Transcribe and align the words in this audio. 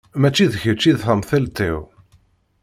Mačči 0.21 0.45
d 0.51 0.53
kečč 0.61 0.83
i 0.89 0.91
d 0.95 0.97
tamtilt-iw. 1.03 1.77